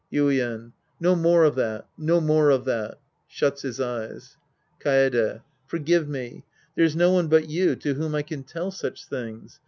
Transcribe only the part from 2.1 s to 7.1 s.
more of that. {Shuts his eyes.) Kaede. Forgive me. There's